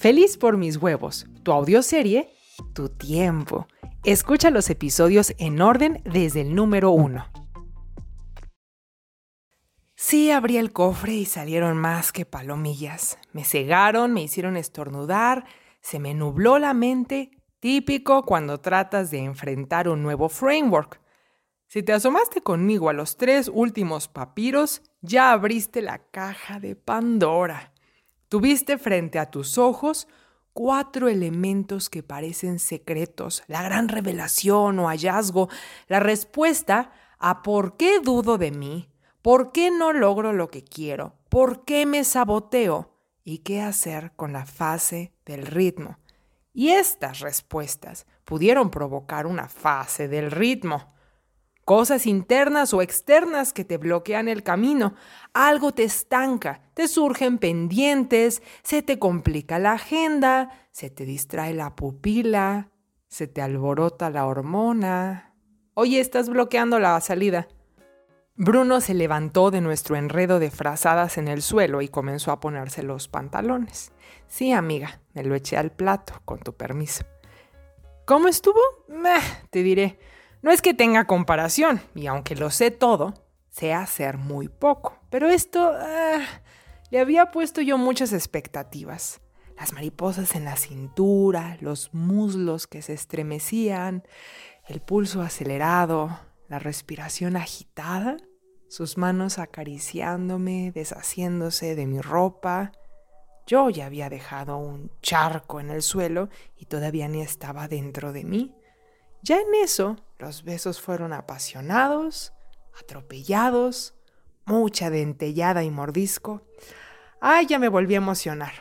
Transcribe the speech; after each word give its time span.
Feliz 0.00 0.38
por 0.38 0.56
mis 0.56 0.78
huevos, 0.78 1.26
tu 1.42 1.52
audioserie, 1.52 2.32
tu 2.72 2.88
tiempo. 2.88 3.68
Escucha 4.02 4.48
los 4.48 4.70
episodios 4.70 5.34
en 5.36 5.60
orden 5.60 6.00
desde 6.06 6.40
el 6.40 6.54
número 6.54 6.90
uno. 6.90 7.26
Sí, 9.94 10.30
abrí 10.30 10.56
el 10.56 10.72
cofre 10.72 11.12
y 11.12 11.26
salieron 11.26 11.76
más 11.76 12.12
que 12.12 12.24
palomillas. 12.24 13.18
Me 13.34 13.44
cegaron, 13.44 14.14
me 14.14 14.22
hicieron 14.22 14.56
estornudar, 14.56 15.44
se 15.82 15.98
me 15.98 16.14
nubló 16.14 16.58
la 16.58 16.72
mente, 16.72 17.32
típico 17.58 18.22
cuando 18.22 18.58
tratas 18.58 19.10
de 19.10 19.18
enfrentar 19.18 19.86
un 19.86 20.02
nuevo 20.02 20.30
framework. 20.30 20.98
Si 21.66 21.82
te 21.82 21.92
asomaste 21.92 22.40
conmigo 22.40 22.88
a 22.88 22.94
los 22.94 23.18
tres 23.18 23.50
últimos 23.52 24.08
papiros, 24.08 24.80
ya 25.02 25.32
abriste 25.32 25.82
la 25.82 25.98
caja 25.98 26.58
de 26.58 26.74
Pandora. 26.74 27.74
Tuviste 28.30 28.78
frente 28.78 29.18
a 29.18 29.28
tus 29.28 29.58
ojos 29.58 30.06
cuatro 30.52 31.08
elementos 31.08 31.90
que 31.90 32.04
parecen 32.04 32.60
secretos, 32.60 33.42
la 33.48 33.60
gran 33.60 33.88
revelación 33.88 34.78
o 34.78 34.86
hallazgo, 34.86 35.48
la 35.88 35.98
respuesta 35.98 36.92
a 37.18 37.42
por 37.42 37.76
qué 37.76 37.98
dudo 37.98 38.38
de 38.38 38.52
mí, 38.52 38.88
por 39.20 39.50
qué 39.50 39.72
no 39.72 39.92
logro 39.92 40.32
lo 40.32 40.48
que 40.48 40.62
quiero, 40.62 41.16
por 41.28 41.64
qué 41.64 41.86
me 41.86 42.04
saboteo 42.04 42.94
y 43.24 43.38
qué 43.38 43.62
hacer 43.62 44.12
con 44.14 44.32
la 44.32 44.46
fase 44.46 45.12
del 45.26 45.44
ritmo. 45.44 45.98
Y 46.52 46.68
estas 46.68 47.18
respuestas 47.18 48.06
pudieron 48.24 48.70
provocar 48.70 49.26
una 49.26 49.48
fase 49.48 50.06
del 50.06 50.30
ritmo 50.30 50.94
cosas 51.70 52.04
internas 52.08 52.74
o 52.74 52.82
externas 52.82 53.52
que 53.52 53.64
te 53.64 53.76
bloquean 53.76 54.26
el 54.26 54.42
camino. 54.42 54.96
Algo 55.34 55.72
te 55.72 55.84
estanca, 55.84 56.62
te 56.74 56.88
surgen 56.88 57.38
pendientes, 57.38 58.42
se 58.64 58.82
te 58.82 58.98
complica 58.98 59.60
la 59.60 59.74
agenda, 59.74 60.50
se 60.72 60.90
te 60.90 61.04
distrae 61.04 61.54
la 61.54 61.76
pupila, 61.76 62.72
se 63.06 63.28
te 63.28 63.40
alborota 63.40 64.10
la 64.10 64.26
hormona. 64.26 65.32
Oye, 65.74 66.00
estás 66.00 66.28
bloqueando 66.28 66.80
la 66.80 67.00
salida. 67.00 67.46
Bruno 68.34 68.80
se 68.80 68.94
levantó 68.94 69.52
de 69.52 69.60
nuestro 69.60 69.94
enredo 69.94 70.40
de 70.40 70.50
frazadas 70.50 71.18
en 71.18 71.28
el 71.28 71.40
suelo 71.40 71.82
y 71.82 71.88
comenzó 71.88 72.32
a 72.32 72.40
ponerse 72.40 72.82
los 72.82 73.06
pantalones. 73.06 73.92
Sí, 74.26 74.50
amiga, 74.50 75.02
me 75.14 75.22
lo 75.22 75.36
eché 75.36 75.56
al 75.56 75.70
plato, 75.70 76.14
con 76.24 76.40
tu 76.40 76.52
permiso. 76.52 77.04
¿Cómo 78.06 78.26
estuvo? 78.26 78.58
Te 79.50 79.62
diré. 79.62 80.00
No 80.42 80.50
es 80.50 80.62
que 80.62 80.74
tenga 80.74 81.06
comparación, 81.06 81.82
y 81.94 82.06
aunque 82.06 82.34
lo 82.34 82.50
sé 82.50 82.70
todo, 82.70 83.14
sé 83.50 83.74
hacer 83.74 84.16
muy 84.16 84.48
poco. 84.48 84.96
Pero 85.10 85.28
esto 85.28 85.72
ah, 85.74 86.24
le 86.90 86.98
había 86.98 87.30
puesto 87.30 87.60
yo 87.60 87.76
muchas 87.76 88.12
expectativas. 88.12 89.20
Las 89.58 89.74
mariposas 89.74 90.34
en 90.34 90.44
la 90.44 90.56
cintura, 90.56 91.58
los 91.60 91.92
muslos 91.92 92.66
que 92.66 92.80
se 92.80 92.94
estremecían, 92.94 94.04
el 94.66 94.80
pulso 94.80 95.20
acelerado, 95.20 96.18
la 96.48 96.58
respiración 96.58 97.36
agitada, 97.36 98.16
sus 98.68 98.96
manos 98.96 99.38
acariciándome, 99.38 100.72
deshaciéndose 100.72 101.74
de 101.74 101.86
mi 101.86 102.00
ropa. 102.00 102.72
Yo 103.46 103.68
ya 103.68 103.86
había 103.86 104.08
dejado 104.08 104.56
un 104.56 104.90
charco 105.02 105.60
en 105.60 105.70
el 105.70 105.82
suelo 105.82 106.30
y 106.56 106.66
todavía 106.66 107.08
ni 107.08 107.20
estaba 107.20 107.68
dentro 107.68 108.12
de 108.12 108.24
mí. 108.24 108.54
Ya 109.22 109.36
en 109.36 109.54
eso, 109.62 109.96
los 110.20 110.44
besos 110.44 110.80
fueron 110.80 111.12
apasionados, 111.12 112.32
atropellados, 112.78 113.94
mucha 114.44 114.90
dentellada 114.90 115.64
y 115.64 115.70
mordisco. 115.70 116.42
Ay, 117.20 117.46
ya 117.46 117.58
me 117.58 117.68
volví 117.68 117.94
a 117.94 117.98
emocionar. 117.98 118.52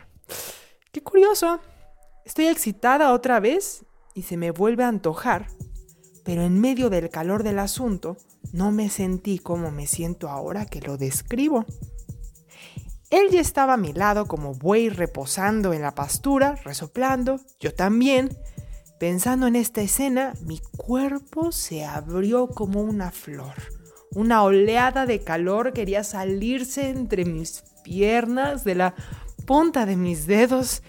Qué 0.92 1.02
curioso. 1.02 1.60
Estoy 2.26 2.48
excitada 2.48 3.14
otra 3.14 3.40
vez 3.40 3.86
y 4.14 4.24
se 4.24 4.38
me 4.38 4.52
vuelve 4.52 4.84
a 4.84 4.88
antojar, 4.88 5.48
pero 6.24 6.44
en 6.44 6.60
medio 6.60 6.90
del 6.90 7.10
calor 7.10 7.44
del 7.44 7.60
asunto 7.60 8.18
no 8.54 8.72
me 8.72 8.90
sentí 8.90 9.40
como 9.40 9.72
me 9.72 9.88
siento 9.88 10.30
ahora 10.30 10.66
que 10.66 10.82
lo 10.82 10.98
describo. 10.98 11.66
Él 13.10 13.30
ya 13.32 13.42
estaba 13.42 13.74
a 13.74 13.78
mi 13.78 13.94
lado 13.94 14.28
como 14.28 14.54
buey 14.54 14.90
reposando 14.90 15.74
en 15.74 15.82
la 15.82 15.96
pastura, 15.96 16.56
resoplando, 16.64 17.40
yo 17.60 17.74
también, 17.74 18.30
Pensando 19.00 19.48
en 19.48 19.56
esta 19.56 19.82
escena, 19.82 20.34
mi 20.42 20.60
cuerpo 20.76 21.54
se 21.54 21.86
abrió 21.86 22.48
como 22.48 22.82
una 22.82 23.12
flor. 23.12 23.54
Una 24.14 24.44
oleada 24.44 25.06
de 25.06 25.22
calor 25.22 25.72
quería 25.72 26.04
salirse 26.04 26.90
entre 26.90 27.24
mis 27.24 27.64
piernas, 27.82 28.66
de 28.66 28.76
la 28.76 28.96
punta 29.46 29.86
de 29.86 29.96
mis 29.96 30.28
dedos, 30.28 30.84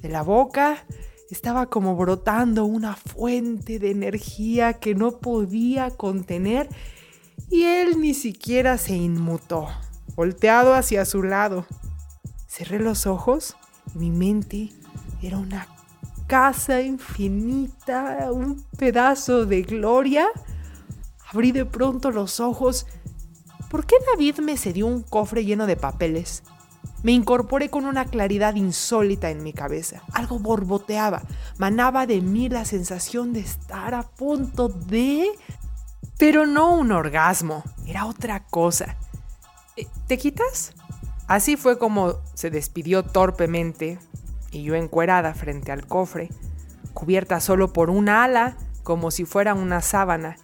de 0.00 0.08
la 0.08 0.22
boca. 0.22 0.86
Estaba 1.28 1.66
como 1.66 1.96
brotando 1.96 2.66
una 2.66 2.94
fuente 2.94 3.80
de 3.80 3.90
energía 3.90 4.74
que 4.74 4.94
no 4.94 5.18
podía 5.18 5.90
contener 5.90 6.68
y 7.50 7.64
él 7.64 8.00
ni 8.00 8.14
siquiera 8.14 8.78
se 8.78 8.94
inmutó, 8.94 9.66
volteado 10.14 10.72
hacia 10.72 11.04
su 11.04 11.24
lado. 11.24 11.66
Cerré 12.46 12.78
los 12.78 13.08
ojos 13.08 13.56
y 13.92 13.98
mi 13.98 14.10
mente 14.12 14.68
era 15.20 15.38
una 15.38 15.75
casa 16.26 16.80
infinita, 16.80 18.30
un 18.32 18.64
pedazo 18.78 19.46
de 19.46 19.62
gloria. 19.62 20.26
Abrí 21.32 21.52
de 21.52 21.64
pronto 21.64 22.10
los 22.10 22.40
ojos. 22.40 22.86
¿Por 23.70 23.84
qué 23.86 23.96
David 24.12 24.38
me 24.38 24.56
cedió 24.56 24.86
un 24.86 25.02
cofre 25.02 25.44
lleno 25.44 25.66
de 25.66 25.76
papeles? 25.76 26.42
Me 27.02 27.12
incorporé 27.12 27.68
con 27.68 27.84
una 27.84 28.06
claridad 28.06 28.54
insólita 28.54 29.30
en 29.30 29.42
mi 29.42 29.52
cabeza. 29.52 30.02
Algo 30.12 30.38
borboteaba. 30.38 31.22
Manaba 31.58 32.06
de 32.06 32.20
mí 32.20 32.48
la 32.48 32.64
sensación 32.64 33.32
de 33.32 33.40
estar 33.40 33.94
a 33.94 34.02
punto 34.02 34.68
de... 34.68 35.26
Pero 36.18 36.46
no 36.46 36.74
un 36.74 36.92
orgasmo, 36.92 37.62
era 37.86 38.06
otra 38.06 38.44
cosa. 38.44 38.96
Eh, 39.76 39.86
¿Te 40.06 40.16
quitas? 40.16 40.72
Así 41.26 41.56
fue 41.56 41.78
como 41.78 42.14
se 42.34 42.50
despidió 42.50 43.02
torpemente, 43.02 43.98
y 44.50 44.62
yo 44.62 44.74
encuerada 44.74 45.34
frente 45.34 45.72
al 45.72 45.86
cofre, 45.86 46.30
cubierta 46.94 47.40
solo 47.40 47.72
por 47.72 47.90
una 47.90 48.24
ala, 48.24 48.56
como 48.82 49.10
si 49.10 49.24
fuera 49.24 49.54
una 49.54 49.82
sábana. 49.82 50.36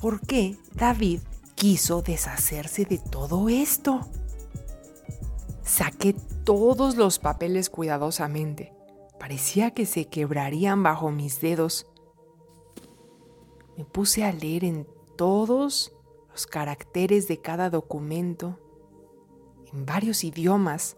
¿Por 0.00 0.20
qué 0.20 0.56
David 0.74 1.20
quiso 1.54 2.02
deshacerse 2.02 2.84
de 2.84 2.98
todo 2.98 3.48
esto? 3.48 4.00
Saqué 5.62 6.14
todos 6.44 6.96
los 6.96 7.18
papeles 7.18 7.70
cuidadosamente. 7.70 8.72
Parecía 9.20 9.70
que 9.70 9.86
se 9.86 10.06
quebrarían 10.06 10.82
bajo 10.82 11.10
mis 11.12 11.40
dedos. 11.40 11.86
Me 13.76 13.84
puse 13.84 14.24
a 14.24 14.32
leer 14.32 14.64
en 14.64 14.86
todos 15.16 15.92
los 16.30 16.46
caracteres 16.46 17.28
de 17.28 17.40
cada 17.40 17.70
documento, 17.70 18.58
en 19.72 19.86
varios 19.86 20.24
idiomas, 20.24 20.96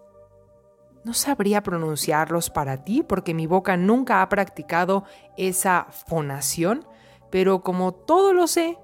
no 1.04 1.12
sabría 1.12 1.62
pronunciarlos 1.62 2.50
para 2.50 2.84
ti 2.84 3.02
porque 3.02 3.34
mi 3.34 3.46
boca 3.46 3.76
nunca 3.76 4.22
ha 4.22 4.28
practicado 4.28 5.04
esa 5.36 5.86
fonación, 6.06 6.86
pero 7.30 7.62
como 7.62 7.92
todo 7.92 8.32
lo 8.32 8.46
sé, 8.46 8.78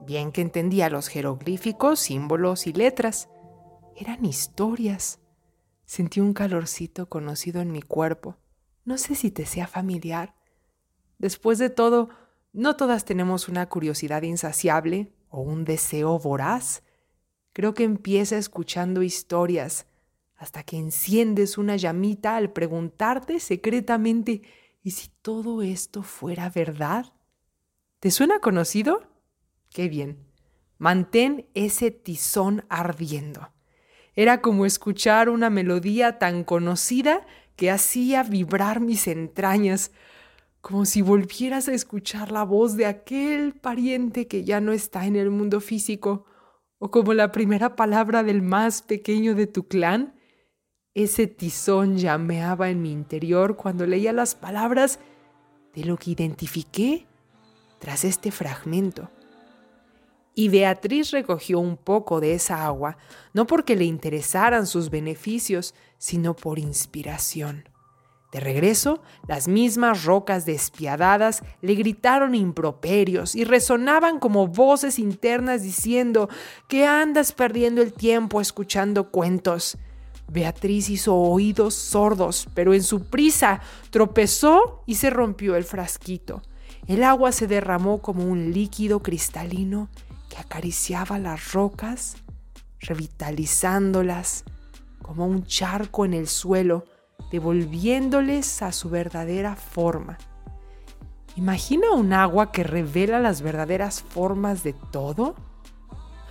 bien 0.00 0.30
que 0.30 0.40
entendía 0.40 0.88
los 0.88 1.08
jeroglíficos, 1.08 1.98
símbolos 1.98 2.66
y 2.66 2.72
letras, 2.72 3.28
eran 3.96 4.24
historias. 4.24 5.18
Sentí 5.84 6.20
un 6.20 6.32
calorcito 6.32 7.08
conocido 7.08 7.60
en 7.60 7.72
mi 7.72 7.82
cuerpo. 7.82 8.36
No 8.84 8.96
sé 8.96 9.14
si 9.14 9.30
te 9.30 9.44
sea 9.44 9.66
familiar. 9.66 10.36
Después 11.18 11.58
de 11.58 11.70
todo, 11.70 12.10
no 12.52 12.76
todas 12.76 13.04
tenemos 13.04 13.48
una 13.48 13.68
curiosidad 13.68 14.22
insaciable 14.22 15.12
o 15.28 15.40
un 15.40 15.64
deseo 15.64 16.18
voraz. 16.18 16.84
Creo 17.52 17.74
que 17.74 17.82
empieza 17.82 18.38
escuchando 18.38 19.02
historias, 19.02 19.87
hasta 20.38 20.62
que 20.62 20.76
enciendes 20.76 21.58
una 21.58 21.76
llamita 21.76 22.36
al 22.36 22.52
preguntarte 22.52 23.40
secretamente, 23.40 24.42
¿y 24.82 24.92
si 24.92 25.10
todo 25.20 25.62
esto 25.62 26.04
fuera 26.04 26.48
verdad? 26.48 27.12
¿Te 27.98 28.12
suena 28.12 28.38
conocido? 28.38 29.02
Qué 29.70 29.88
bien. 29.88 30.24
Mantén 30.78 31.48
ese 31.54 31.90
tizón 31.90 32.64
ardiendo. 32.68 33.50
Era 34.14 34.40
como 34.40 34.64
escuchar 34.64 35.28
una 35.28 35.50
melodía 35.50 36.18
tan 36.18 36.44
conocida 36.44 37.26
que 37.56 37.72
hacía 37.72 38.22
vibrar 38.22 38.80
mis 38.80 39.08
entrañas, 39.08 39.90
como 40.60 40.84
si 40.84 41.02
volvieras 41.02 41.68
a 41.68 41.74
escuchar 41.74 42.30
la 42.30 42.44
voz 42.44 42.76
de 42.76 42.86
aquel 42.86 43.54
pariente 43.54 44.28
que 44.28 44.44
ya 44.44 44.60
no 44.60 44.70
está 44.70 45.06
en 45.06 45.16
el 45.16 45.30
mundo 45.30 45.60
físico, 45.60 46.26
o 46.78 46.92
como 46.92 47.12
la 47.12 47.32
primera 47.32 47.74
palabra 47.74 48.22
del 48.22 48.40
más 48.40 48.82
pequeño 48.82 49.34
de 49.34 49.48
tu 49.48 49.66
clan 49.66 50.17
ese 51.04 51.28
tizón 51.28 51.96
llameaba 51.96 52.70
en 52.70 52.82
mi 52.82 52.90
interior 52.90 53.56
cuando 53.56 53.86
leía 53.86 54.12
las 54.12 54.34
palabras 54.34 54.98
de 55.74 55.84
lo 55.84 55.96
que 55.96 56.10
identifiqué 56.10 57.06
tras 57.78 58.04
este 58.04 58.32
fragmento. 58.32 59.08
Y 60.34 60.48
Beatriz 60.48 61.12
recogió 61.12 61.60
un 61.60 61.76
poco 61.76 62.20
de 62.20 62.34
esa 62.34 62.64
agua, 62.64 62.96
no 63.32 63.46
porque 63.46 63.76
le 63.76 63.84
interesaran 63.84 64.66
sus 64.66 64.90
beneficios, 64.90 65.72
sino 65.98 66.34
por 66.34 66.58
inspiración. 66.58 67.68
De 68.32 68.40
regreso, 68.40 69.00
las 69.26 69.46
mismas 69.46 70.04
rocas 70.04 70.46
despiadadas 70.46 71.42
le 71.62 71.76
gritaron 71.76 72.34
improperios 72.34 73.36
y 73.36 73.44
resonaban 73.44 74.18
como 74.18 74.48
voces 74.48 74.98
internas 74.98 75.62
diciendo 75.62 76.28
que 76.68 76.86
andas 76.86 77.32
perdiendo 77.32 77.82
el 77.82 77.92
tiempo 77.92 78.40
escuchando 78.40 79.10
cuentos. 79.10 79.78
Beatriz 80.28 80.90
hizo 80.90 81.16
oídos 81.16 81.74
sordos, 81.74 82.48
pero 82.54 82.74
en 82.74 82.82
su 82.82 83.04
prisa 83.04 83.60
tropezó 83.90 84.82
y 84.86 84.96
se 84.96 85.10
rompió 85.10 85.56
el 85.56 85.64
frasquito. 85.64 86.42
El 86.86 87.02
agua 87.02 87.32
se 87.32 87.46
derramó 87.46 88.00
como 88.02 88.24
un 88.24 88.52
líquido 88.52 89.00
cristalino 89.02 89.88
que 90.28 90.38
acariciaba 90.38 91.18
las 91.18 91.52
rocas, 91.52 92.16
revitalizándolas 92.80 94.44
como 95.02 95.26
un 95.26 95.44
charco 95.46 96.04
en 96.04 96.14
el 96.14 96.28
suelo 96.28 96.84
devolviéndoles 97.30 98.62
a 98.62 98.72
su 98.72 98.90
verdadera 98.90 99.56
forma. 99.56 100.18
Imagina 101.36 101.92
un 101.92 102.12
agua 102.12 102.50
que 102.52 102.64
revela 102.64 103.20
las 103.20 103.42
verdaderas 103.42 104.02
formas 104.02 104.62
de 104.62 104.72
todo. 104.72 105.34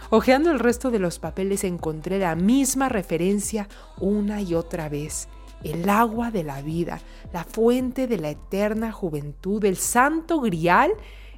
Ojeando 0.10 0.52
el 0.52 0.60
resto 0.60 0.90
de 0.90 1.00
los 1.00 1.20
papeles 1.20 1.64
encontré 1.64 2.20
la 2.20 2.36
misma 2.36 2.88
referencia 2.88 3.68
una 4.00 4.42
y 4.42 4.54
otra 4.54 4.88
vez. 4.90 5.28
El 5.64 5.90
agua 5.90 6.32
de 6.32 6.44
la 6.44 6.62
vida, 6.62 7.02
la 7.34 7.44
fuente 7.44 8.08
de 8.08 8.18
la 8.18 8.30
eterna 8.30 8.92
juventud, 8.92 9.64
el 9.66 9.76
santo 9.76 10.40
grial, 10.40 10.92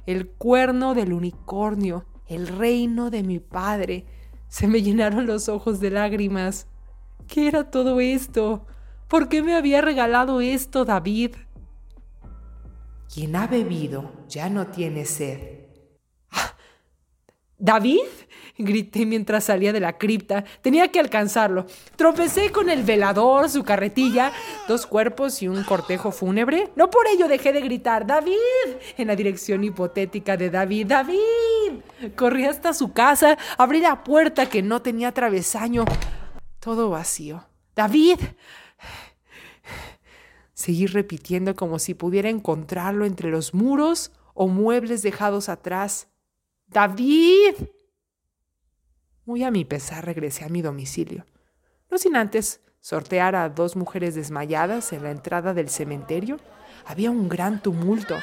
el 0.06 0.28
cuerno 0.28 0.94
del 0.94 1.12
unicornio, 1.12 2.04
el 2.28 2.46
reino 2.46 3.10
de 3.10 3.22
mi 3.22 3.40
padre. 3.40 4.06
Se 4.48 4.68
me 4.68 4.82
llenaron 4.82 5.26
los 5.26 5.48
ojos 5.48 5.80
de 5.80 5.90
lágrimas. 5.90 6.66
¿Qué 7.26 7.48
era 7.48 7.70
todo 7.70 7.98
esto? 8.00 8.66
¿Por 9.08 9.28
qué 9.28 9.42
me 9.42 9.56
había 9.56 9.80
regalado 9.80 10.40
esto 10.40 10.84
David? 10.84 11.34
Quien 13.12 13.34
ha 13.34 13.48
bebido 13.48 14.12
ya 14.28 14.48
no 14.48 14.68
tiene 14.68 15.04
sed. 15.04 15.66
¡Ah! 16.30 16.54
¿David? 17.58 18.06
Grité 18.64 19.06
mientras 19.06 19.44
salía 19.44 19.72
de 19.72 19.80
la 19.80 19.98
cripta. 19.98 20.44
Tenía 20.62 20.88
que 20.88 21.00
alcanzarlo. 21.00 21.66
Tropecé 21.96 22.50
con 22.52 22.70
el 22.70 22.82
velador, 22.82 23.48
su 23.48 23.62
carretilla, 23.64 24.32
dos 24.68 24.86
cuerpos 24.86 25.42
y 25.42 25.48
un 25.48 25.64
cortejo 25.64 26.12
fúnebre. 26.12 26.70
No 26.76 26.90
por 26.90 27.06
ello 27.06 27.28
dejé 27.28 27.52
de 27.52 27.60
gritar 27.60 28.06
¡David! 28.06 28.34
en 28.96 29.08
la 29.08 29.16
dirección 29.16 29.64
hipotética 29.64 30.36
de 30.36 30.50
David. 30.50 30.86
¡David! 30.86 31.80
Corrí 32.16 32.44
hasta 32.44 32.72
su 32.72 32.92
casa, 32.92 33.36
abrí 33.58 33.80
la 33.80 34.04
puerta 34.04 34.48
que 34.48 34.62
no 34.62 34.82
tenía 34.82 35.12
travesaño. 35.12 35.84
Todo 36.58 36.90
vacío. 36.90 37.44
¡David! 37.74 38.18
Seguí 40.54 40.86
repitiendo 40.86 41.56
como 41.56 41.78
si 41.78 41.94
pudiera 41.94 42.28
encontrarlo 42.28 43.06
entre 43.06 43.30
los 43.30 43.54
muros 43.54 44.12
o 44.34 44.46
muebles 44.46 45.02
dejados 45.02 45.48
atrás. 45.48 46.08
¡David! 46.66 47.54
Muy 49.30 49.44
a 49.44 49.52
mi 49.52 49.64
pesar 49.64 50.04
regresé 50.04 50.44
a 50.44 50.48
mi 50.48 50.60
domicilio, 50.60 51.24
no 51.88 51.98
sin 51.98 52.16
antes 52.16 52.62
sortear 52.80 53.36
a 53.36 53.48
dos 53.48 53.76
mujeres 53.76 54.16
desmayadas 54.16 54.92
en 54.92 55.04
la 55.04 55.12
entrada 55.12 55.54
del 55.54 55.68
cementerio. 55.68 56.38
Había 56.84 57.12
un 57.12 57.28
gran 57.28 57.62
tumulto. 57.62 58.16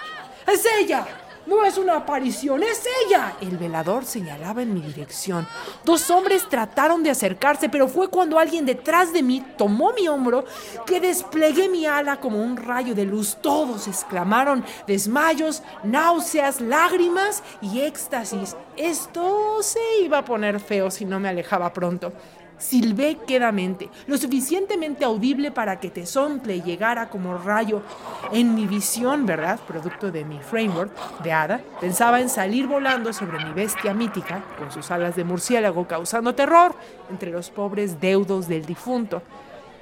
¡Es 0.45 0.65
ella! 0.81 1.07
No 1.47 1.63
es 1.63 1.77
una 1.77 1.95
aparición, 1.95 2.61
es 2.61 2.83
ella. 3.05 3.37
El 3.39 3.57
velador 3.57 4.03
señalaba 4.03 4.61
en 4.61 4.73
mi 4.73 4.81
dirección. 4.81 5.47
Dos 5.85 6.09
hombres 6.09 6.47
trataron 6.49 7.03
de 7.03 7.09
acercarse, 7.09 7.69
pero 7.69 7.87
fue 7.87 8.09
cuando 8.09 8.37
alguien 8.37 8.65
detrás 8.65 9.13
de 9.13 9.23
mí 9.23 9.41
tomó 9.57 9.93
mi 9.93 10.09
hombro 10.09 10.43
que 10.85 10.99
desplegué 10.99 11.69
mi 11.69 11.85
ala 11.85 12.19
como 12.19 12.43
un 12.43 12.57
rayo 12.57 12.93
de 12.93 13.05
luz. 13.05 13.37
Todos 13.41 13.87
exclamaron 13.87 14.65
desmayos, 14.87 15.63
náuseas, 15.83 16.59
lágrimas 16.59 17.41
y 17.61 17.79
éxtasis. 17.79 18.57
Esto 18.75 19.63
se 19.63 19.79
iba 20.03 20.17
a 20.17 20.25
poner 20.25 20.59
feo 20.59 20.91
si 20.91 21.05
no 21.05 21.17
me 21.17 21.29
alejaba 21.29 21.71
pronto. 21.71 22.11
Silbé 22.57 23.17
quedamente, 23.27 23.87
lo 24.07 24.17
suficientemente 24.17 25.05
audible 25.05 25.51
para 25.51 25.79
que 25.79 25.91
Tesontle 25.91 26.61
llegara 26.61 27.07
como 27.07 27.37
rayo. 27.37 27.83
En 28.31 28.55
mi 28.55 28.65
visión, 28.65 29.27
¿verdad? 29.27 29.59
Producto 29.67 30.11
de 30.11 30.25
mi 30.25 30.39
framework 30.39 30.91
de 31.21 31.31
hada, 31.31 31.61
pensaba 31.79 32.19
en 32.19 32.29
salir 32.29 32.65
volando 32.65 33.13
sobre 33.13 33.45
mi 33.45 33.53
bestia 33.53 33.93
mítica, 33.93 34.43
con 34.57 34.71
sus 34.71 34.89
alas 34.89 35.15
de 35.15 35.23
murciélago, 35.23 35.87
causando 35.87 36.33
terror 36.33 36.73
entre 37.11 37.29
los 37.29 37.51
pobres 37.51 38.01
deudos 38.01 38.47
del 38.47 38.65
difunto. 38.65 39.21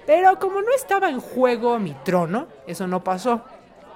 Pero 0.06 0.38
como 0.38 0.62
no 0.62 0.72
estaba 0.76 1.10
en 1.10 1.22
juego 1.22 1.80
mi 1.80 1.96
trono, 2.04 2.48
eso 2.68 2.88
no 2.88 3.06
pasó. 3.06 3.42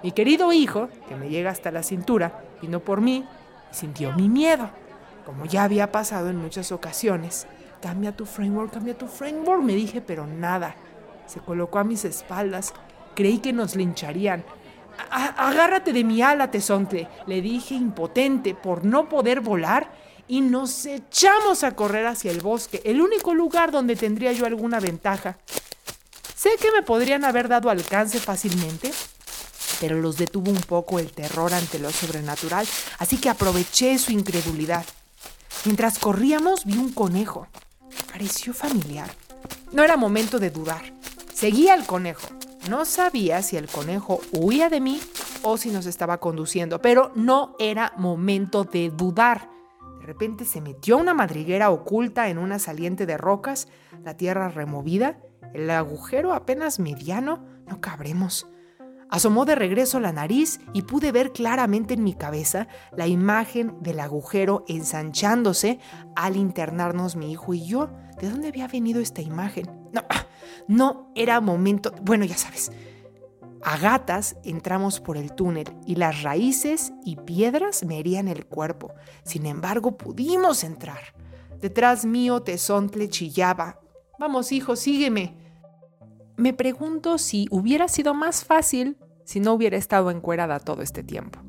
Mi 0.04 0.14
querido 0.14 0.54
hijo, 0.54 0.88
que 1.10 1.16
me 1.16 1.30
llega 1.30 1.52
hasta 1.52 1.70
la 1.70 1.84
cintura, 1.84 2.44
vino 2.62 2.80
por 2.80 3.02
mí 3.02 3.26
y 3.72 3.76
sintió 3.76 4.14
mi 4.14 4.30
miedo, 4.30 4.70
como 5.26 5.46
ya 5.46 5.64
había 5.64 5.92
pasado 5.92 6.30
en 6.30 6.38
muchas 6.38 6.72
ocasiones 6.72 7.46
cambia 7.82 8.16
tu 8.16 8.26
framework, 8.26 8.74
cambia 8.74 8.98
tu 8.98 9.08
framework, 9.08 9.64
me 9.64 9.74
dije, 9.74 10.02
pero 10.02 10.28
nada. 10.28 10.76
Se 11.28 11.40
colocó 11.40 11.80
a 11.80 11.84
mis 11.84 12.06
espaldas. 12.06 12.74
Creí 13.16 13.40
que 13.40 13.54
nos 13.54 13.76
lincharían. 13.76 14.44
agárrate 15.12 15.94
de 15.94 16.04
mi 16.04 16.22
ala, 16.22 16.52
tesonte, 16.52 17.08
le 17.26 17.42
dije 17.42 17.76
impotente 17.76 18.54
por 18.54 18.84
no 18.84 19.08
poder 19.08 19.40
volar 19.42 19.92
y 20.28 20.42
nos 20.42 20.86
echamos 20.86 21.64
a 21.64 21.76
correr 21.76 22.06
hacia 22.06 22.32
el 22.32 22.42
bosque, 22.42 22.82
el 22.86 23.02
único 23.02 23.34
lugar 23.34 23.72
donde 23.72 23.96
tendría 23.96 24.32
yo 24.32 24.46
alguna 24.46 24.80
ventaja. 24.80 25.38
Sé 26.36 26.52
que 26.62 26.72
me 26.72 26.84
podrían 26.84 27.26
haber 27.26 27.48
dado 27.48 27.70
alcance 27.70 28.20
fácilmente, 28.20 28.92
pero 29.80 30.00
los 30.00 30.18
detuvo 30.18 30.52
un 30.52 30.62
poco 30.62 31.00
el 31.00 31.12
terror 31.12 31.54
ante 31.54 31.80
lo 31.80 31.92
sobrenatural, 31.92 32.68
así 33.00 33.18
que 33.18 33.30
aproveché 33.30 33.98
su 33.98 34.12
incredulidad. 34.12 34.86
Mientras 35.66 36.00
corríamos 36.00 36.64
vi 36.64 36.78
un 36.78 36.94
conejo 36.94 37.48
pareció 38.20 38.54
familiar. 38.54 39.10
No 39.72 39.82
era 39.82 39.96
momento 39.96 40.40
de 40.40 40.50
dudar. 40.50 40.82
Seguía 41.34 41.74
al 41.74 41.86
conejo. 41.86 42.28
No 42.70 42.84
sabía 42.84 43.42
si 43.42 43.56
el 43.56 43.70
conejo 43.70 44.20
huía 44.34 44.68
de 44.68 44.82
mí 44.82 45.00
o 45.42 45.56
si 45.56 45.70
nos 45.70 45.86
estaba 45.86 46.18
conduciendo, 46.18 46.82
pero 46.82 47.14
no 47.16 47.56
era 47.60 47.94
momento 47.96 48.66
de 48.66 48.90
dudar. 48.90 49.50
De 50.02 50.06
repente 50.06 50.44
se 50.44 50.60
metió 50.60 50.98
una 50.98 51.14
madriguera 51.14 51.70
oculta 51.70 52.28
en 52.28 52.40
una 52.40 52.60
saliente 52.60 53.06
de 53.06 53.18
rocas, 53.18 53.70
la 54.04 54.18
tierra 54.18 54.50
removida, 54.50 55.22
el 55.54 55.70
agujero 55.70 56.34
apenas 56.34 56.78
mediano, 56.78 57.46
no 57.68 57.80
cabremos. 57.80 58.50
Asomó 59.10 59.46
de 59.46 59.56
regreso 59.56 60.00
la 60.00 60.12
nariz 60.12 60.60
y 60.72 60.84
pude 60.84 61.12
ver 61.12 61.32
claramente 61.32 61.96
en 61.96 62.04
mi 62.04 62.14
cabeza 62.14 62.68
la 62.96 63.08
imagen 63.08 63.82
del 63.82 64.00
agujero 64.00 64.64
ensanchándose 64.68 65.80
al 66.16 66.36
internarnos 66.36 67.16
mi 67.16 67.32
hijo 67.32 67.56
y 67.56 67.66
yo. 67.66 67.90
¿De 68.20 68.30
dónde 68.30 68.50
había 68.50 68.68
venido 68.68 69.02
esta 69.02 69.22
imagen? 69.22 69.66
No, 69.94 70.02
no 70.68 71.12
era 71.16 71.42
momento. 71.42 71.94
Bueno, 72.02 72.26
ya 72.26 72.38
sabes. 72.38 72.72
A 73.62 73.78
gatas 73.78 74.38
entramos 74.44 75.00
por 75.00 75.18
el 75.18 75.34
túnel 75.34 75.68
y 75.86 75.96
las 75.96 76.24
raíces 76.24 76.94
y 77.04 77.18
piedras 77.18 77.84
me 77.84 78.00
herían 78.00 78.28
el 78.28 78.46
cuerpo. 78.46 78.94
Sin 79.24 79.46
embargo, 79.46 79.98
pudimos 79.98 80.64
entrar. 80.64 81.00
Detrás 81.60 82.06
mío 82.06 82.42
Tesontle 82.42 83.10
chillaba. 83.10 83.82
Vamos, 84.18 84.52
hijo, 84.52 84.76
sígueme 84.76 85.50
me 86.40 86.54
pregunto 86.54 87.18
si 87.18 87.48
hubiera 87.52 87.90
sido 87.90 88.14
más 88.14 88.46
fácil 88.46 88.98
si 89.26 89.42
no 89.42 89.54
hubiera 89.54 89.76
estado 89.76 90.10
encuerada 90.10 90.60
todo 90.60 90.82
este 90.82 91.04
tiempo. 91.04 91.40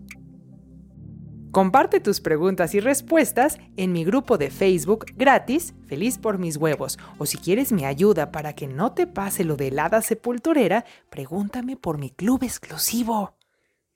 Comparte 1.52 1.99
tus 1.99 2.21
preguntas 2.21 2.76
y 2.76 2.80
respuestas 2.80 3.59
en 3.76 3.92
mi 3.92 4.04
grupo 4.04 4.38
de 4.38 4.50
Facebook 4.50 5.07
gratis, 5.16 5.75
Feliz 5.88 6.16
por 6.16 6.38
mis 6.38 6.57
huevos, 6.57 6.97
o 7.19 7.26
si 7.26 7.38
quieres 7.38 7.73
mi 7.73 7.85
ayuda 7.85 8.30
para 8.30 8.52
que 8.52 8.69
no 8.69 8.92
te 8.92 9.09
pase 9.09 9.42
lo 9.42 9.57
de 9.57 9.69
helada 9.69 10.00
sepulturera, 10.00 10.85
pregúntame 11.11 11.76
por 11.76 11.99
mi 11.99 12.11
club 12.11 12.45
exclusivo. 12.45 13.39